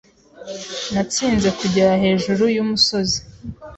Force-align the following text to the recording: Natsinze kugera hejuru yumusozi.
Natsinze 0.93 1.49
kugera 1.59 1.91
hejuru 2.03 2.43
yumusozi. 2.55 3.19